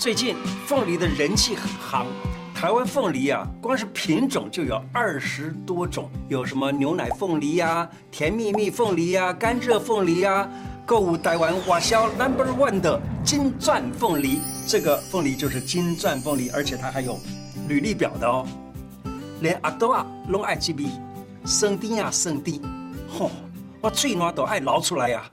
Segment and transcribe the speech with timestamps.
[0.00, 0.34] 最近
[0.64, 2.06] 凤梨的人气很夯，
[2.54, 10.48] 台湾凤梨啊，光是品种就有二十多种，有什么牛奶凤梨呀、甜蜜蜜凤梨呀、甘蔗凤梨呀、
[10.86, 17.20] 购物台湾瓦销 Number One 的金钻凤梨，这个凤梨就是金钻凤梨，而且它还有
[17.68, 18.46] 履历表的哦，
[19.42, 20.88] 连阿多啊拢爱记笔，
[21.44, 22.62] 生丁呀生丁，
[23.06, 23.30] 吼、
[23.82, 25.30] 我最暖都爱捞出来呀、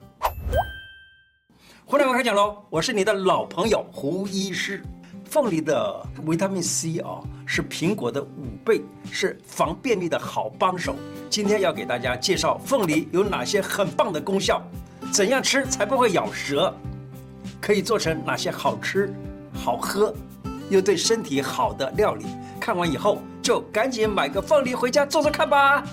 [1.89, 4.83] 互联网开讲喽，我是你的老朋友胡医师。
[5.23, 10.97] 凤梨的维他命 C 啊，是苹果的五倍，是防便秘的好帮手。
[11.29, 14.61] 今天要给大家介绍凤梨有哪些很棒的功效，
[15.13, 16.75] 怎样吃才不会咬舌，
[17.61, 19.09] 可以做成哪些好吃、
[19.53, 20.13] 好喝
[20.69, 22.25] 又对身体好的料理。
[22.59, 25.85] 看完以后就赶紧买个凤梨回家做做看吧。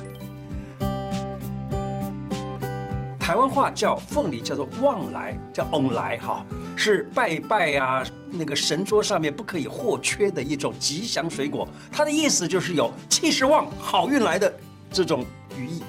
[3.25, 6.45] 台湾话叫凤梨，叫做旺来，叫翁来哈，
[6.77, 11.67] 是拜拜啊，那个神桌上面不可以或缺的一种吉祥水果。
[11.91, 14.55] 它的意思就是有气势旺、好运来的
[14.93, 15.25] 这种
[15.57, 15.83] 寓意。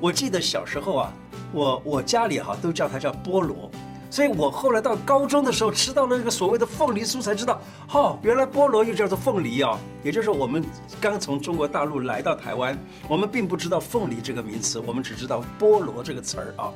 [0.00, 1.12] 我记得小时候啊，
[1.52, 3.70] 我我家里哈都叫它叫菠萝。
[4.08, 7.60] 所以我后来到高中的时候吃到了那个所谓的凤梨酥，才知道，
[7.92, 9.78] 哦，原来菠萝又叫做凤梨啊。
[10.02, 10.64] 也就是我们
[11.00, 16.72] 刚从中国大陆来到台湾，我们并不知道凤梨这个名词，我们只知道菠萝这个词儿啊。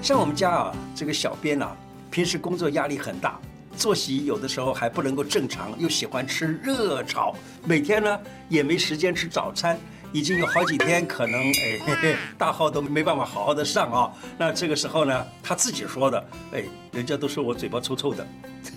[0.00, 1.76] 像我们家啊，这个小编啊，
[2.10, 3.38] 平时工作压力很大，
[3.76, 9.76] 作息有的时候还不能够正常，又喜欢吃热炒，每天呢也没时间吃早餐。
[10.16, 14.10] 已经有好几天，可能哎 嘿嘿，大号都没办法好好的上啊。
[14.38, 18.26] 那这个时候呢，他自己说的，哎，人家都说我嘴巴臭臭的，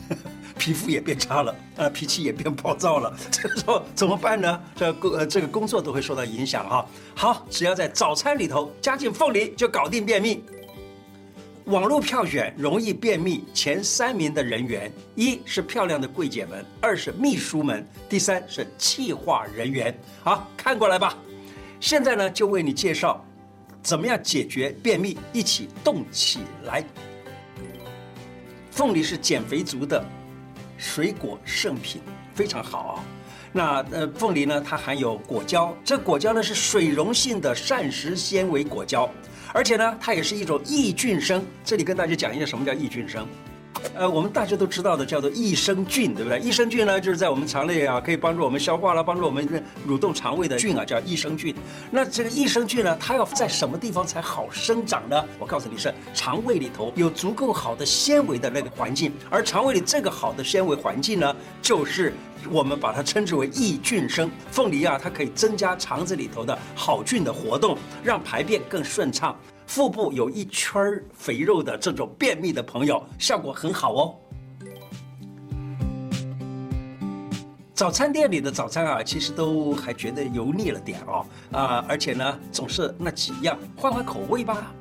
[0.10, 3.16] 呵 呵皮肤也变差了，啊，脾气也变暴躁了。
[3.32, 4.62] 这个时候怎么办呢？
[4.76, 6.86] 这工这个工作都会受到影响哈。
[7.16, 10.44] 好，只要在早餐里头加进凤梨，就搞定便秘。
[11.68, 19.98] 网络票选容易便秘前三名的人员，一是漂亮的柜姐们，二是秘书们，第三是企划人员。
[20.22, 21.16] 好，看过来吧。
[21.80, 23.26] 现在呢，就为你介绍
[23.82, 26.84] 怎么样解决便秘，一起动起来。
[28.72, 30.04] 凤梨是减肥族的
[30.78, 32.02] 水果圣品，
[32.34, 33.04] 非常好啊。
[33.52, 39.10] 那呃，凤梨呢，它含有果胶，这果胶呢是水溶性的膳食纤维果胶。
[39.54, 41.44] 而且呢，它也是一种益菌生。
[41.64, 43.28] 这里跟大家讲一下什么叫益菌生。
[43.96, 46.40] 呃，我们大家都知道的叫做益生菌，对不对？
[46.40, 49.48] 益生菌呢，就是在我们肠内啊，可以帮助我们消化了，帮助我们
[49.88, 51.54] 蠕动肠胃的菌啊，叫益生菌。
[51.92, 55.24] 那这个益生菌呢，它要在什么地方才好生长呢？
[55.38, 62.14] 我告诉你是肠胃里头有足够好的纤维的那个环境，而肠胃里这个好的纤维环境呢，就是
[62.50, 64.30] 我们把它称之为益菌生。
[64.52, 69.38] 凤梨啊，它可以增加肠子里头的好菌的活动，让排便更顺畅。
[69.70, 74.16] 腹部有一圈肥肉的这种便秘的朋友，效果很好哦。
[77.76, 84.74] 早餐店里的早餐啊，其实都还觉得油腻了点哦，啊，而且呢，总是那几样，换换口味吧。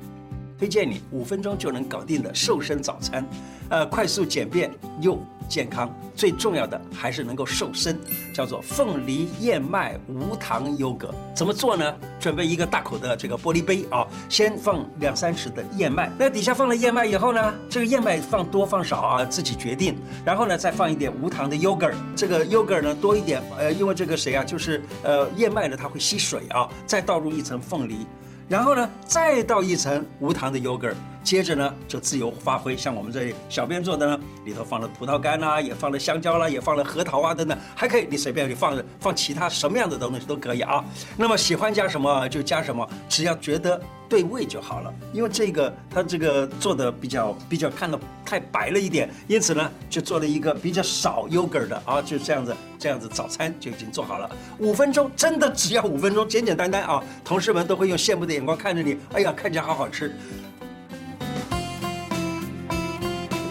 [0.59, 3.25] 推荐你五分钟就能搞定的瘦身早餐，
[3.69, 7.97] 呃，快速简便又健康，最重要的还是能够瘦身，
[8.33, 11.15] 叫做凤梨燕麦无糖优格。
[11.33, 11.95] 怎么做呢？
[12.19, 19.95] 准备一个大口的这个玻璃杯啊，先放两三匙的燕麦，那底下放了燕麦以后呢，这个燕麦放多放少啊，自己决定。
[20.25, 28.05] 然后呢，再放一点无糖的优格，这个优格呢多一点，呃，因为这个谁啊，就是呃燕麦呢它会吸水啊，再倒入一层凤梨。
[28.49, 32.75] 然后呢，再倒一层无糖的 yogurt，接着呢就自由发挥。
[32.75, 40.83] 像我们这里小编做的呢，里头放了葡萄干啦，也放了香蕉啦，也放了核桃啊等等，还可以你随便你放放其他什么样的东西都可以啊。
[41.17, 44.93] 那么喜欢加什么就加什么，只要觉得对味就好了。
[45.13, 54.29] 因为这个它这个做的比较比较看得太白了一点，因此呢就做了一个比较少 yogurt 的啊，就这样子这样子早餐就已经做好了。
[54.57, 60.15] 五分钟真的只要五分钟，简简单单啊，同事们都会用羡慕的眼光看着你，哎呀，看起来好好吃。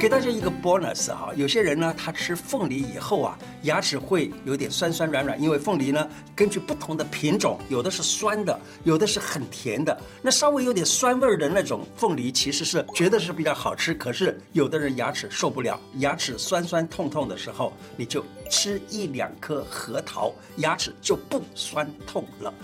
[0.01, 10.01] 给大家一个 bonus 哈，有些人呢，他吃凤梨以后啊，牙齿会有点酸酸软软，因为凤梨呢，根据不同的品种，有的是酸的，有的是很甜的。
[10.23, 13.93] 那稍微有点酸味的那种凤梨，其实是觉得是比较好吃。
[13.93, 22.55] 可是有的人牙齿受不了，牙齿酸酸痛痛的时候，你就吃一两颗核桃，牙齿就不酸痛了。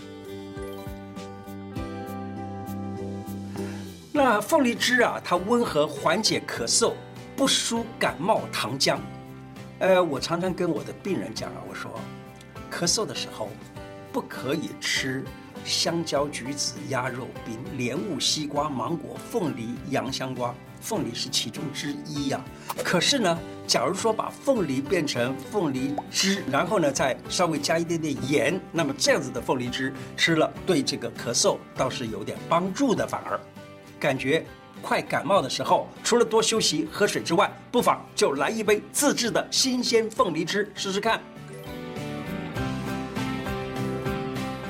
[4.13, 6.93] 那凤梨汁啊，它温和缓解咳嗽。
[7.37, 8.99] 不输感冒糖浆，
[9.81, 11.91] 呃，我常常跟我的病人讲啊，我说，
[12.71, 13.49] 咳嗽的时候，
[14.13, 15.25] 不可以吃
[15.65, 22.41] 香蕉、橘子、鸭肉、饼、莲雾、西瓜、芒果、凤梨、洋香瓜，凤梨是其中之一呀、
[22.85, 23.37] 可是呢，
[23.67, 33.05] 假如说把凤梨变成凤梨汁，然后呢再稍微加一点点盐，那么这样子的凤梨汁吃了，对这个咳嗽倒是有点帮助的。
[33.05, 33.41] 反而
[33.99, 34.45] 感觉
[34.85, 41.19] 快感冒的时候，除了多休息、喝水之外，不妨就来一杯自制的新鲜凤梨汁试试看。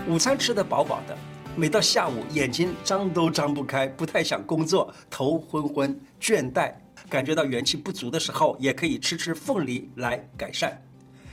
[0.09, 1.17] 午餐吃得饱饱的。
[1.57, 6.73] 每到下午，眼睛张都张不开，不太想工作，头昏昏、倦怠，
[7.09, 10.81] 感觉到元气不足的时候，也可以吃吃凤梨来改善。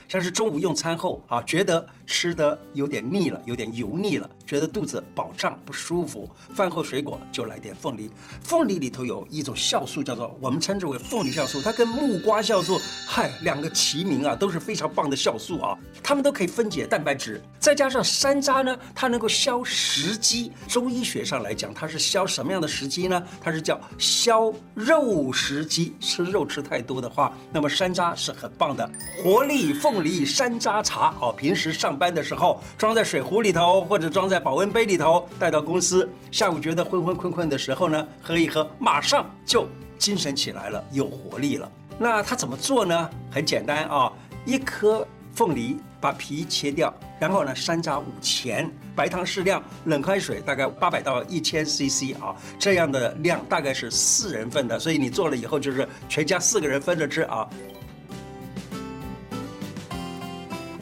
[0.08, 8.12] 像是中午用餐后啊，觉得吃的有点腻了，有点油腻了，觉得肚子饱胀不舒服，饭后水果就来点凤梨。
[8.44, 12.78] 凤梨里头有一种酵素，叫做我们称之为凤梨酵素，它跟木瓜酵素，
[13.08, 15.80] 嗨，两个齐名啊，都是非常棒的酵素啊。
[16.04, 20.52] 它们都可以分解蛋白质，再加上山楂呢，它能够消食积。
[20.68, 23.24] 中医学上来讲，它是消什么样的食积呢？
[23.40, 25.96] 它是叫消肉食积。
[26.02, 28.92] 吃肉吃太多的话，那么山楂是很棒的，
[29.24, 30.04] 活力凤。
[30.04, 36.10] 梨山楂茶哦，平时上班的时候装在水壶里头，或者装在保温杯里头，带到公司。
[36.32, 39.68] 下午觉得昏昏困困的时候呢，喝一喝，马上就
[39.98, 41.72] 精神起来了，有活力了。
[41.98, 43.10] 那它怎么做呢？
[43.30, 44.12] 很简单啊、
[44.46, 57.48] 一颗凤梨，把皮切掉，然后呢，山楂五钱，白糖适量，冷开水大概八百到一千 CC 啊，这样的量大概是四人份的，所以你做了以后就是全家四个人分着吃啊。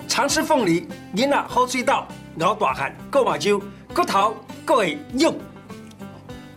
[0.07, 3.61] 常吃凤梨，囡仔好水道，咬大汉够马酒，
[3.93, 5.35] 骨头够会用。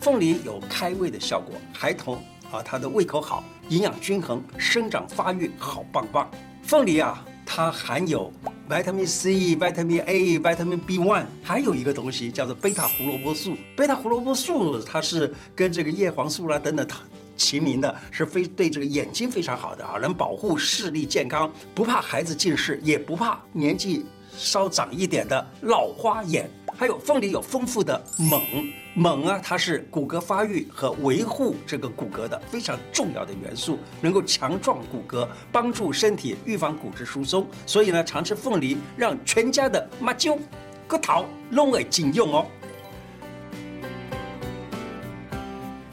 [0.01, 2.17] 凤梨有开胃的效果，孩童
[2.51, 6.31] 啊，他的胃口好，营养均衡，生长发育好棒棒。
[6.63, 8.33] 凤梨啊，它含有
[8.69, 13.57] 维他命 C、维他命 A、维他命 B1，还有一个东西叫做贝塔胡萝卜素。
[13.77, 16.99] 贝塔胡萝卜素它是跟这个叶黄素啦等等它。
[17.37, 24.05] 齐名的是非对这个眼睛非常好的啊，能保护视力健康，不怕孩子近视，也不怕年纪
[24.37, 26.51] 稍长一点的老花眼。
[26.75, 28.41] 还有凤梨有丰富的锰，
[28.97, 37.47] 锰啊，它是骨骼发育和维护这个骨骼的非常重要的元素，能够强壮骨骼，帮助身体预防骨质疏松。
[37.67, 40.39] 所以呢，常吃凤梨，让全家的妈舅、
[40.89, 42.47] 骨头拢会紧用哦。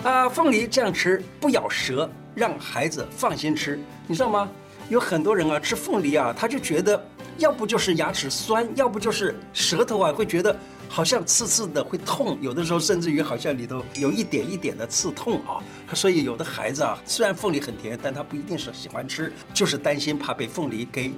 [0.03, 3.77] 啊，凤梨这样吃不咬舌，让孩子放心吃，
[4.07, 4.50] 你知道吗？
[4.88, 7.06] 有很多人啊，吃凤梨啊，他就觉得
[7.39, 10.56] 要不就是牙齿酸，要不就是舌头啊会觉得
[10.88, 15.63] 好像刺刺的会痛，有的时候甚至于好像里头有一点一点的刺痛啊。
[15.95, 21.12] 所以有的孩子啊，虽然凤梨很甜，但他不一定是喜欢吃，就是担心怕被凤梨给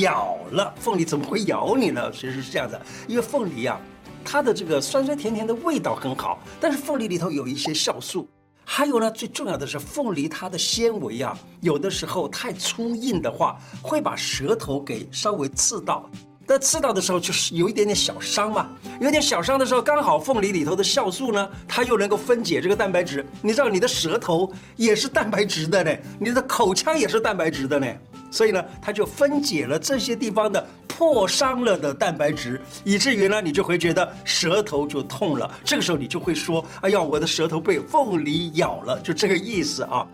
[0.00, 0.74] 咬了。
[0.78, 2.10] 凤梨怎么会咬你呢？
[2.12, 3.80] 其实是这样子，因为凤梨啊。
[4.28, 8.28] 它的这个酸酸甜甜的味道很好，但是凤梨里头有一些酵素，
[8.68, 16.10] 还有呢，最重要的是凤梨它的纤维啊，有的时候太粗硬的话，会把舌头给稍微刺到。
[16.48, 18.68] 但刺到的时候就是有一点点小伤嘛，
[19.00, 23.24] 有点小伤的时候，刚好凤梨里头的酵素呢，它又能够分解这个蛋白质。
[23.40, 27.86] 你知道你的舌头也是蛋白质的呢，你的口腔也是蛋白质的呢，
[28.32, 30.66] 所以呢，它就分解了这些地方的。
[30.96, 35.50] 破伤了的蛋白质，以至于呢，你就会觉得舌头就痛了。
[35.62, 40.06] 这个时候你就会说：“哎呀，我的舌头被凤梨咬了。”就这个意思啊。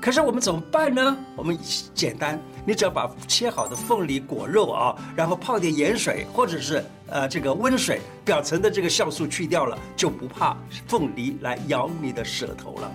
[0.00, 1.14] 可是我们怎么办呢？
[1.36, 1.58] 我们
[1.94, 10.56] 简单，你只要把切好的凤梨果肉啊，然后泡点盐水，或者是呃这个温水，表层的这个酵素去掉了，就不怕
[10.88, 12.90] 凤梨来咬你的舌头了。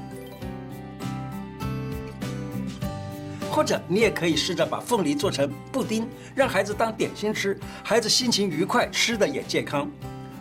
[3.55, 9.89] 或者你也可以试着把凤梨做成布丁，让孩子当点心吃，孩子心情愉快，吃的也健康。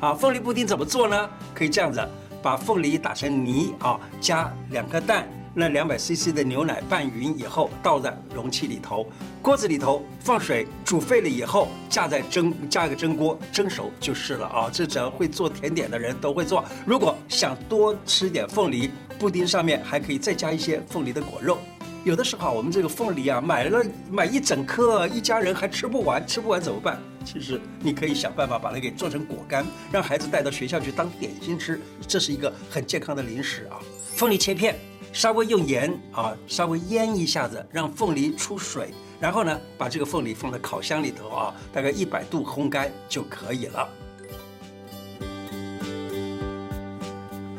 [0.00, 1.30] 啊，凤梨布丁怎么做呢？
[1.54, 2.04] 可以这样子，
[2.42, 9.06] 把凤梨打成泥啊，加两颗蛋，那两百 CC 的牛奶拌匀以后，倒在容器里头，
[9.40, 14.68] 锅子里头放水煮沸了以后，架在蒸，加一个蒸锅蒸熟就是了啊。
[14.72, 16.64] 这只要会做甜点的人都会做。
[16.84, 18.90] 如果想多吃点凤梨，
[19.20, 21.58] 布丁上面还可以再加一些凤梨的果肉。
[22.04, 27.00] 有的时候我们这个凤梨啊，买了买一整颗，一家人还吃不完，吃不完怎么办？
[27.24, 33.80] 其实你可以想办法把它给做成果干，让孩子带到学校去当点心吃，这是一个很健康的零食啊。
[34.16, 34.76] 凤梨切片，
[35.14, 43.88] 稍微用盐啊，稍微腌一下子，让凤梨出水，然后呢，把这个凤梨放在烤箱里头啊，大概一百度烘干就可以了。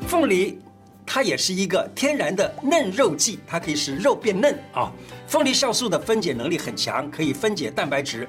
[0.08, 0.60] 凤梨。
[1.15, 4.91] 它也是一个天然的嫩肉剂，它可以使肉变嫩啊。
[5.29, 8.27] 凤梨酵素的分解能力很强，可以分解蛋白质，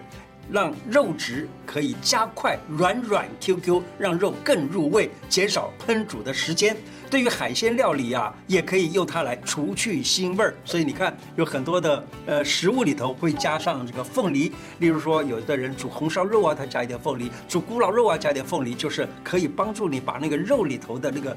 [0.52, 6.76] 让肉质可以加快软软 Q Q，让肉更入味，减少烹煮的时间。
[7.10, 10.54] 对于海鲜料理啊，也可以用它来除去腥味儿。
[10.64, 21.36] 所以你看，有很多的呃食物里头会加上这个凤梨，例如说，有的人煮红烧肉啊，他加一点凤梨；煮咕咾肉啊，加点凤梨，就是可以帮助你把那个肉里头的那个。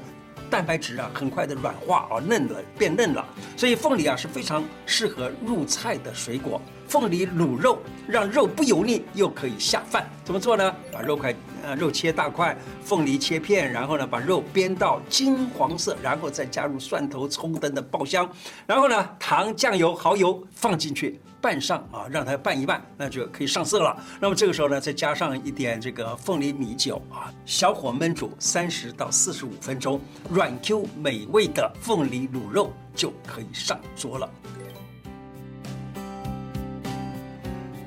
[0.50, 3.24] 蛋白质啊，很快的软化啊，嫩了变嫩了，
[3.56, 6.60] 所以凤梨啊是非常适合入菜的水果。
[6.88, 7.78] 凤梨卤肉，
[8.08, 10.10] 让肉不油腻又可以下饭。
[10.24, 10.74] 怎么做呢？
[10.92, 18.28] 把肉块呃肉切大块，凤梨切片，然后呢把肉煸到金黄色，然后再加入蒜头、葱等等爆香，
[18.66, 21.20] 然后呢糖、酱油、蚝油放进去。
[21.40, 23.96] 拌上啊，让它拌一拌，那就可以上色了。
[24.20, 34.28] 那么这个时候呢，再加上一点这个凤梨米酒啊，小火焖煮三十到四十五分钟，软 Q 美味的凤梨卤肉就可以上桌了。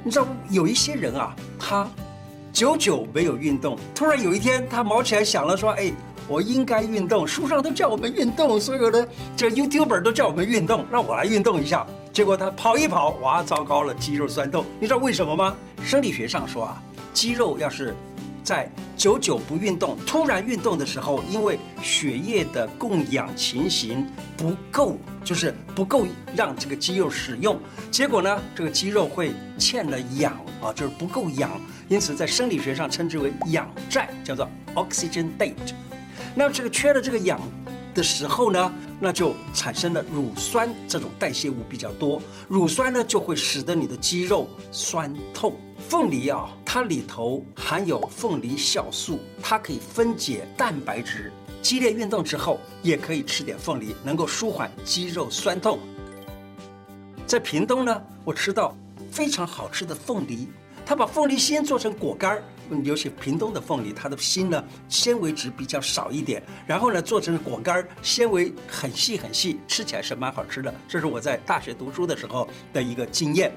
[0.03, 1.87] 你知道有一些人啊，他
[2.51, 5.93] 久久没有运动，突然有一天他毛起来想了，说：“哎，
[6.27, 7.25] 我应该运动。
[7.25, 9.07] 书上都叫我们运动，所有的
[9.37, 14.63] 这 YouTuber 都叫我们运动，让我来运动一下。”结果他跑一跑，哇，糟糕了，肌肉酸痛。
[14.79, 15.55] 你知道为什么吗？
[15.83, 16.79] 生理学上说啊，
[17.11, 17.95] 肌肉要是
[18.43, 26.05] 在久久不运动，突然运动的时候，因为血液的供氧情形不够，就是不够
[26.35, 31.49] 让这个肌肉使用，结果呢，这个肌肉会欠了氧啊，就是不够氧，
[31.89, 35.55] 因此在生理学上称之为氧债，叫做 oxygen debt。
[36.35, 37.41] 那这个缺了这个氧
[37.95, 38.71] 的时候呢，
[39.03, 45.57] 那就产生了乳酸，这种代谢物比较多，乳酸呢就会使得你的肌肉酸痛。
[45.89, 51.33] 凤梨啊，它里头含有凤梨酵素，它可以分解蛋白质。
[51.61, 55.79] 激烈运动之后也可以吃点凤梨，能够舒缓肌肉酸痛。
[57.27, 58.73] 在屏东呢，我吃到
[59.11, 60.47] 非常好吃的凤梨，
[60.85, 62.43] 它把凤梨先做成果干儿。
[62.83, 70.73] 尤其屏东的凤梨，它的芯呢纤维质比较少一点，然后呢做成果干，纤维很细很细，吃起来是蛮好吃的。
[70.87, 73.51] 这是我在大学读书的时候的一个经验。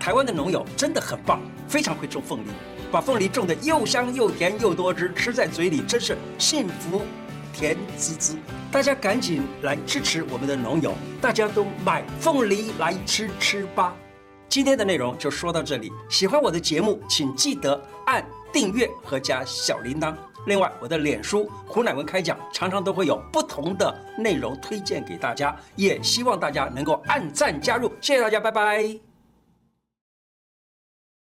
[0.00, 2.48] 台湾的农友真的很棒，非常会种凤梨，
[2.90, 7.02] 把凤梨种得又香又甜又多汁，吃在嘴里真是幸福
[7.52, 8.36] 甜滋滋。
[8.72, 13.94] 大家赶紧来支持我们的农友，大家都买凤梨来吃吃吧。
[14.52, 15.90] 今天的内容就说到这里。
[16.10, 20.14] 喜欢我的节目，请记得按订阅和加小铃铛。
[20.44, 27.90] 另外，我的脸书胡乃文开讲常常都会有不同的内容推荐给大家，也希望大家能够按赞加入。
[28.02, 29.11] 谢谢大家，拜拜。